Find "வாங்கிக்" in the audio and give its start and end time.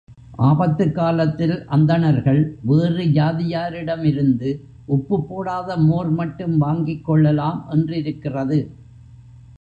6.57-7.05